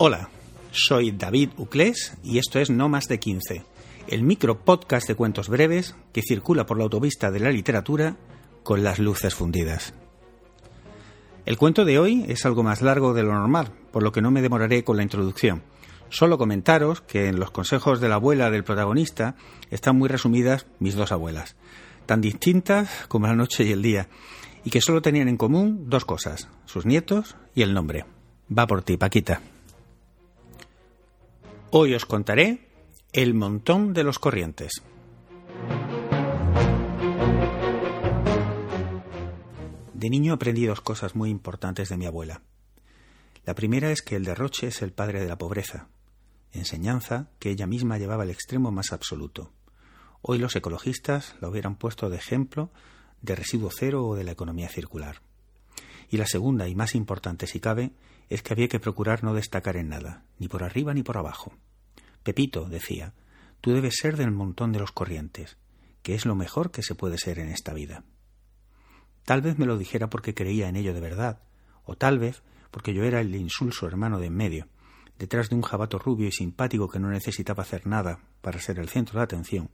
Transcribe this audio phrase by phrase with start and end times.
[0.00, 0.30] Hola,
[0.70, 3.64] soy David Uclés y esto es No Más de 15,
[4.06, 8.14] el micro podcast de cuentos breves que circula por la autovista de la literatura
[8.62, 9.94] con las luces fundidas.
[11.46, 14.30] El cuento de hoy es algo más largo de lo normal, por lo que no
[14.30, 15.64] me demoraré con la introducción.
[16.10, 19.34] Solo comentaros que en los consejos de la abuela del protagonista
[19.72, 21.56] están muy resumidas mis dos abuelas,
[22.06, 24.08] tan distintas como la noche y el día,
[24.62, 28.04] y que solo tenían en común dos cosas, sus nietos y el nombre.
[28.56, 29.40] Va por ti, Paquita.
[31.70, 32.66] Hoy os contaré
[33.12, 34.82] El montón de los corrientes.
[39.92, 42.40] De niño aprendí dos cosas muy importantes de mi abuela.
[43.44, 45.88] La primera es que el derroche es el padre de la pobreza,
[46.52, 49.52] enseñanza que ella misma llevaba al extremo más absoluto.
[50.22, 52.70] Hoy los ecologistas la hubieran puesto de ejemplo
[53.20, 55.20] de residuo cero o de la economía circular.
[56.10, 57.92] Y la segunda, y más importante si cabe,
[58.28, 61.52] es que había que procurar no destacar en nada, ni por arriba ni por abajo.
[62.22, 63.14] Pepito, decía,
[63.60, 65.56] tú debes ser del montón de los corrientes,
[66.02, 68.04] que es lo mejor que se puede ser en esta vida.
[69.24, 71.42] Tal vez me lo dijera porque creía en ello de verdad,
[71.84, 74.68] o tal vez porque yo era el insulso hermano de en medio,
[75.18, 78.88] detrás de un jabato rubio y simpático que no necesitaba hacer nada para ser el
[78.88, 79.70] centro de atención,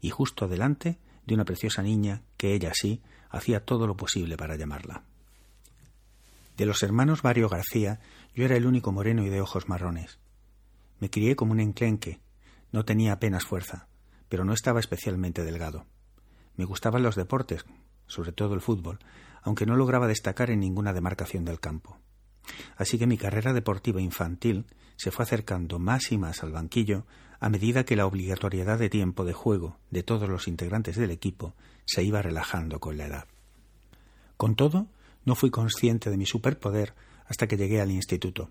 [0.00, 4.56] y justo delante de una preciosa niña que ella sí hacía todo lo posible para
[4.56, 5.04] llamarla.
[6.56, 8.00] De los hermanos Mario García,
[8.34, 10.20] yo era el único moreno y de ojos marrones.
[11.00, 12.20] Me crié como un enclenque,
[12.70, 13.88] no tenía apenas fuerza,
[14.28, 15.86] pero no estaba especialmente delgado.
[16.56, 17.64] Me gustaban los deportes,
[18.06, 19.00] sobre todo el fútbol,
[19.42, 21.98] aunque no lograba destacar en ninguna demarcación del campo.
[22.76, 27.04] Así que mi carrera deportiva infantil se fue acercando más y más al banquillo
[27.40, 31.54] a medida que la obligatoriedad de tiempo de juego de todos los integrantes del equipo
[31.84, 33.26] se iba relajando con la edad.
[34.36, 34.86] Con todo,
[35.24, 36.94] no fui consciente de mi superpoder
[37.26, 38.50] hasta que llegué al instituto.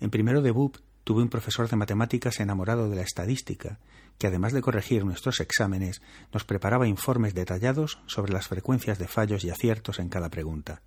[0.00, 3.78] En primero de BUP tuve un profesor de matemáticas enamorado de la estadística,
[4.18, 9.44] que además de corregir nuestros exámenes, nos preparaba informes detallados sobre las frecuencias de fallos
[9.44, 10.82] y aciertos en cada pregunta.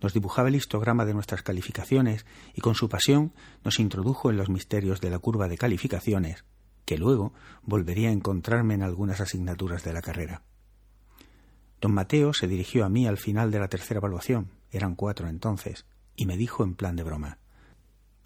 [0.00, 3.32] Nos dibujaba el histograma de nuestras calificaciones y con su pasión
[3.64, 6.44] nos introdujo en los misterios de la curva de calificaciones,
[6.84, 10.42] que luego volvería a encontrarme en algunas asignaturas de la carrera.
[11.82, 15.84] Don Mateo se dirigió a mí al final de la tercera evaluación, eran cuatro entonces,
[16.14, 17.38] y me dijo en plan de broma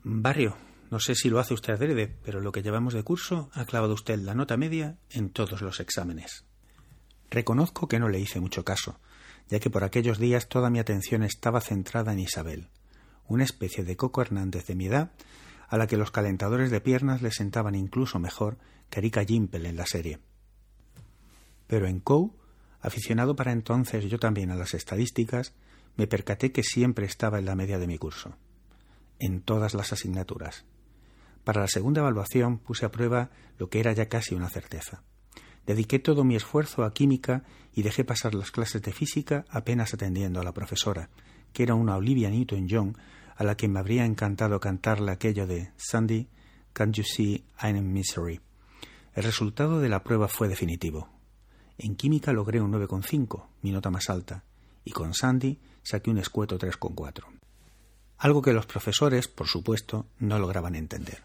[0.04, 0.58] Barrio,
[0.90, 3.94] no sé si lo hace usted adrede, pero lo que llevamos de curso ha clavado
[3.94, 6.44] usted la nota media en todos los exámenes.
[7.30, 9.00] Reconozco que no le hice mucho caso,
[9.48, 12.68] ya que por aquellos días toda mi atención estaba centrada en Isabel,
[13.26, 15.12] una especie de Coco Hernández de mi edad,
[15.66, 18.58] a la que los calentadores de piernas le sentaban incluso mejor
[18.90, 20.18] que Erika Gimpel en la serie.
[21.66, 22.36] Pero en COU
[22.86, 25.54] Aficionado para entonces yo también a las estadísticas,
[25.96, 28.36] me percaté que siempre estaba en la media de mi curso,
[29.18, 30.64] en todas las asignaturas.
[31.42, 35.02] Para la segunda evaluación puse a prueba lo que era ya casi una certeza.
[35.66, 37.42] Dediqué todo mi esfuerzo a química
[37.74, 41.10] y dejé pasar las clases de física apenas atendiendo a la profesora,
[41.52, 42.96] que era una Olivia Newton-John
[43.34, 46.28] a la que me habría encantado cantarle aquello de Sandy,
[46.72, 48.40] can't you see I'm in misery?
[49.12, 51.15] El resultado de la prueba fue definitivo.
[51.78, 54.44] En química logré un 9,5, mi nota más alta,
[54.84, 57.24] y con Sandy saqué un escueto 3,4.
[58.18, 61.24] Algo que los profesores, por supuesto, no lograban entender.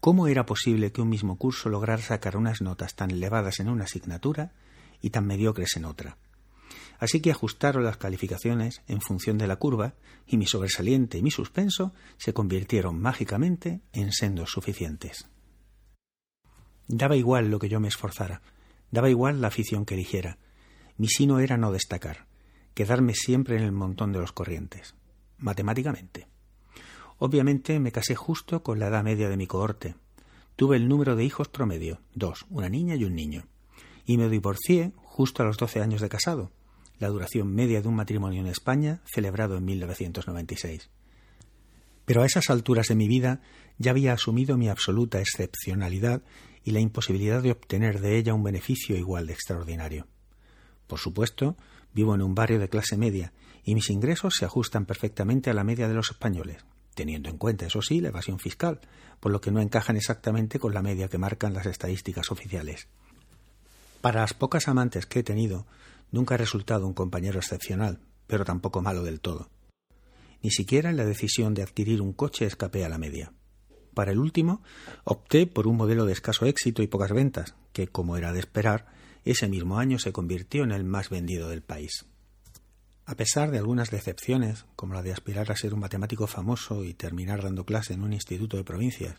[0.00, 3.84] ¿Cómo era posible que un mismo curso lograra sacar unas notas tan elevadas en una
[3.84, 4.52] asignatura
[5.00, 6.16] y tan mediocres en otra?
[6.98, 9.94] Así que ajustaron las calificaciones en función de la curva
[10.26, 15.26] y mi sobresaliente y mi suspenso se convirtieron mágicamente en sendos suficientes.
[16.88, 18.42] Daba igual lo que yo me esforzara,
[18.90, 20.38] Daba igual la afición que eligiera.
[20.96, 22.26] Mi sino era no destacar,
[22.74, 24.94] quedarme siempre en el montón de los corrientes,
[25.38, 26.26] matemáticamente.
[27.18, 29.94] Obviamente me casé justo con la edad media de mi cohorte.
[30.56, 33.46] Tuve el número de hijos promedio, dos, una niña y un niño.
[34.04, 36.50] Y me divorcié justo a los doce años de casado,
[36.98, 40.90] la duración media de un matrimonio en España celebrado en 1996.
[42.08, 43.42] Pero a esas alturas de mi vida
[43.76, 46.22] ya había asumido mi absoluta excepcionalidad
[46.64, 50.06] y la imposibilidad de obtener de ella un beneficio igual de extraordinario.
[50.86, 51.54] Por supuesto,
[51.92, 55.64] vivo en un barrio de clase media y mis ingresos se ajustan perfectamente a la
[55.64, 56.64] media de los españoles,
[56.94, 58.80] teniendo en cuenta, eso sí, la evasión fiscal,
[59.20, 62.88] por lo que no encajan exactamente con la media que marcan las estadísticas oficiales.
[64.00, 65.66] Para las pocas amantes que he tenido,
[66.10, 69.50] nunca he resultado un compañero excepcional, pero tampoco malo del todo.
[70.42, 73.32] Ni siquiera la decisión de adquirir un coche escapé a la media.
[73.94, 74.62] Para el último,
[75.04, 78.86] opté por un modelo de escaso éxito y pocas ventas, que, como era de esperar,
[79.24, 82.06] ese mismo año se convirtió en el más vendido del país.
[83.06, 86.94] A pesar de algunas decepciones, como la de aspirar a ser un matemático famoso y
[86.94, 89.16] terminar dando clase en un instituto de provincias,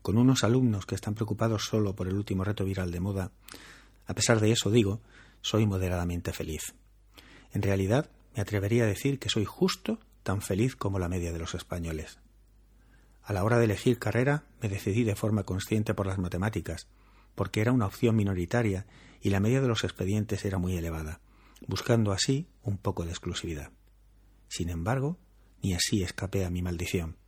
[0.00, 3.32] con unos alumnos que están preocupados solo por el último reto viral de moda,
[4.06, 5.00] a pesar de eso digo,
[5.42, 6.74] soy moderadamente feliz.
[7.52, 11.38] En realidad, me atrevería a decir que soy justo tan feliz como la media de
[11.38, 12.18] los españoles.
[13.22, 16.88] A la hora de elegir carrera, me decidí de forma consciente por las matemáticas,
[17.36, 18.86] porque era una opción minoritaria
[19.22, 21.20] y la media de los expedientes era muy elevada,
[21.68, 23.70] buscando así un poco de exclusividad.
[24.48, 25.16] Sin embargo,
[25.62, 27.18] ni así escapé a mi maldición.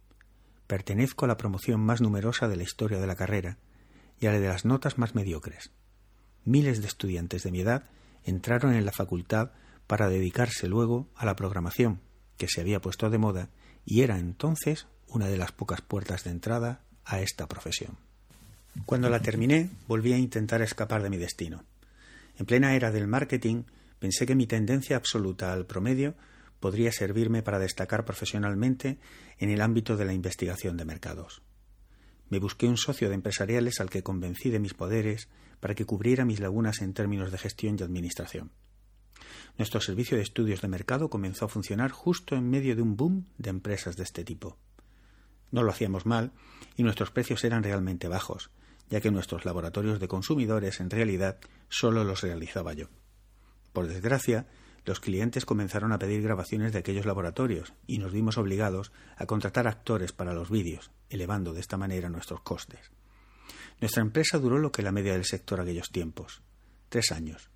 [0.67, 3.59] Pertenezco a la promoción más numerosa de la historia de la carrera
[4.19, 5.71] y a la de las notas más mediocres.
[6.45, 7.85] Miles de estudiantes de mi edad
[8.25, 9.53] entraron en la facultad
[9.87, 12.01] para dedicarse luego a la programación,
[12.39, 13.51] que se había puesto de moda
[13.85, 17.97] y era entonces una de las pocas puertas de entrada a esta profesión.
[18.87, 21.65] Cuando la terminé, volví a intentar escapar de mi destino.
[22.39, 23.65] En plena era del marketing,
[23.99, 26.15] pensé que mi tendencia absoluta al promedio
[26.61, 28.99] podría servirme para destacar profesionalmente
[29.39, 31.43] en el ámbito de la investigación de mercados.
[32.31, 35.29] Me busqué un socio de empresariales al que convencí de mis poderes
[35.61, 38.51] para que cubriera mis lagunas en términos de gestión y administración.
[39.57, 43.27] Nuestro servicio de estudios de mercado comenzó a funcionar justo en medio de un boom
[43.39, 44.57] de empresas de este tipo.
[45.51, 46.33] No lo hacíamos mal
[46.77, 48.51] y nuestros precios eran realmente bajos,
[48.91, 51.39] ya que nuestros laboratorios de consumidores en realidad
[51.69, 52.89] solo los realizaba yo.
[53.73, 54.47] Por desgracia,
[54.85, 59.67] los clientes comenzaron a pedir grabaciones de aquellos laboratorios y nos vimos obligados a contratar
[59.67, 62.91] actores para los vídeos, elevando de esta manera nuestros costes.
[63.81, 66.43] Nuestra empresa duró lo que la media del sector aquellos tiempos,
[66.89, 67.51] tres años.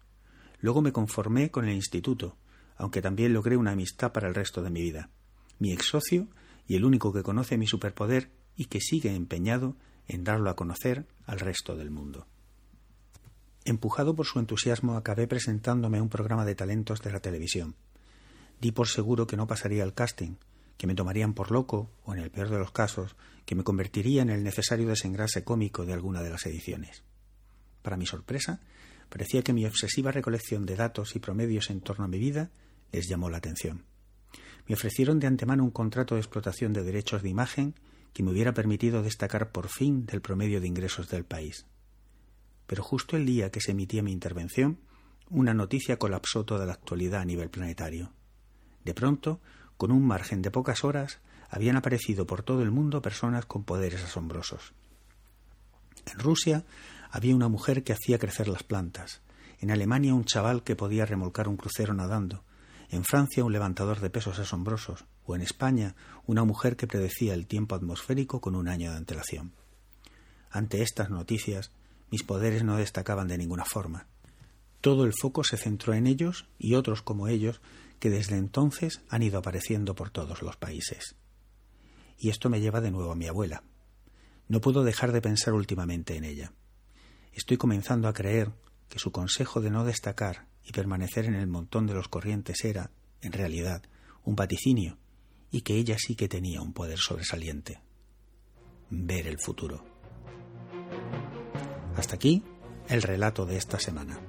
[0.63, 2.37] Luego me conformé con el instituto,
[2.77, 5.11] aunque también logré una amistad para el resto de mi vida.
[5.59, 6.29] Mi ex socio
[6.69, 9.77] y el único que conoce mi superpoder y que sigue empeñado
[10.07, 12.29] en darlo a conocer al resto del mundo.
[13.65, 17.75] Empujado por su entusiasmo, acabé presentándome a un programa de talentos de la televisión.
[18.61, 20.37] Di por seguro que no pasaría el casting,
[20.77, 23.17] que me tomarían por loco, o en el peor de los casos,
[23.47, 27.03] que me convertiría en el necesario desengrase cómico de alguna de las ediciones.
[27.83, 28.61] Para mi sorpresa,
[29.13, 32.51] parecía que mi obsesiva recolección de datos y promedios en torno a mi vida
[32.93, 33.85] les llamó la atención.
[34.67, 37.75] Me ofrecieron de antemano un contrato de explotación de derechos de imagen
[38.15, 41.67] que me hubiera permitido destacar por fin del promedio de ingresos del país.
[42.67, 44.79] Pero justo el día que se emitía mi intervención,
[45.29, 48.15] una noticia colapsó toda la actualidad a nivel planetario.
[48.83, 49.43] De pronto,
[49.77, 51.21] con un margen de pocas horas,
[51.51, 54.73] habían aparecido por todo el mundo personas con poderes asombrosos.
[56.07, 56.65] En Rusia
[57.13, 59.21] había una mujer que hacía crecer las plantas,
[59.61, 62.43] en Alemania un chaval que podía remolcar un crucero nadando,
[62.89, 65.95] en Francia un levantador de pesos asombrosos, o en España
[66.27, 69.53] una mujer que predecía el tiempo atmosférico con un año de antelación.
[70.51, 71.71] Ante estas noticias,
[72.11, 74.07] mis poderes no destacaban de ninguna forma.
[74.81, 77.61] Todo el foco se centró en ellos y otros como ellos
[78.01, 81.17] que desde entonces han ido apareciendo por todos los países.
[82.19, 83.65] Y esto me lleva de nuevo a mi abuela.
[84.49, 86.53] No puedo dejar de pensar últimamente en ella.
[87.33, 88.51] Estoy comenzando a creer
[88.89, 92.91] que su consejo de no destacar y permanecer en el montón de los corrientes era,
[93.21, 93.83] en realidad,
[94.25, 94.99] un vaticinio,
[95.51, 97.81] y que ella sí que tenía un poder sobresaliente.
[98.91, 99.85] Ver el futuro.
[101.97, 102.43] Hasta aquí
[102.89, 104.21] el relato de esta semana.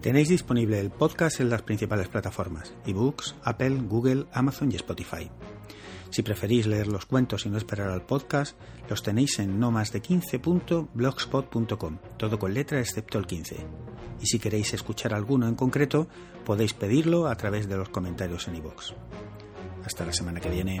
[0.00, 5.30] Tenéis disponible el podcast en las principales plataformas, ebooks, Apple, Google, Amazon y Spotify.
[6.10, 8.56] Si preferís leer los cuentos y no esperar al podcast,
[8.88, 13.56] los tenéis en no más de 15.blogspot.com, todo con letra excepto el 15.
[14.20, 16.08] Y si queréis escuchar alguno en concreto,
[16.44, 18.92] podéis pedirlo a través de los comentarios en iVoox.
[19.84, 20.80] Hasta la semana que viene.